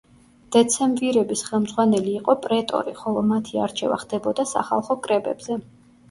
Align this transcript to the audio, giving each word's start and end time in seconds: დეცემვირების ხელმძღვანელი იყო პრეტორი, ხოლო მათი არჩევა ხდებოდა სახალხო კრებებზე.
დეცემვირების 0.53 1.41
ხელმძღვანელი 1.49 2.15
იყო 2.19 2.33
პრეტორი, 2.45 2.93
ხოლო 3.01 3.23
მათი 3.33 3.59
არჩევა 3.65 3.99
ხდებოდა 4.05 4.47
სახალხო 4.53 4.97
კრებებზე. 5.05 5.59